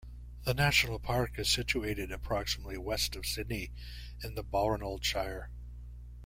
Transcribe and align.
The 0.45 0.55
national 0.55 0.97
park 0.97 1.37
is 1.37 1.47
situated 1.47 2.11
approximately 2.11 2.75
west 2.75 3.15
of 3.15 3.27
Sydney 3.27 3.69
in 4.23 4.33
the 4.33 4.43
Balranald 4.43 5.03
Shire. 5.03 5.51